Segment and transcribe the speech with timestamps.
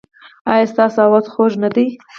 [0.51, 1.85] ایا ستاسو اواز خوږ نه دی؟